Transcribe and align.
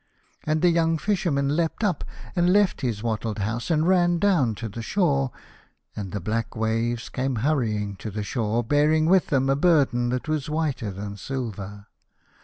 And 0.45 0.63
the 0.63 0.71
young 0.71 0.97
Fisherman 0.97 1.49
leapt 1.49 1.83
up, 1.83 2.03
and 2.35 2.51
left 2.51 2.81
his 2.81 3.03
wattled 3.03 3.37
house, 3.37 3.69
and 3.69 3.87
ran 3.87 4.17
down 4.17 4.55
to 4.55 4.67
the 4.67 4.81
shore. 4.81 5.29
And 5.95 6.11
the 6.11 6.19
black 6.19 6.55
waves 6.55 7.07
came 7.07 7.35
hurrying 7.45 7.95
to 7.97 8.09
the 8.09 8.23
shore, 8.23 8.63
bearing 8.63 9.05
with 9.05 9.27
them 9.27 9.47
a 9.47 9.55
burden 9.55 10.09
that 10.09 10.27
was 10.27 10.49
whiter 10.49 10.89
than 10.89 11.17
silver. 11.17 11.85